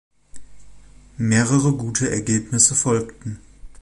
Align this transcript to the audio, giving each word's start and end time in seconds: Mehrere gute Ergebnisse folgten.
Mehrere 1.19 1.73
gute 1.73 2.09
Ergebnisse 2.09 2.73
folgten. 2.73 3.37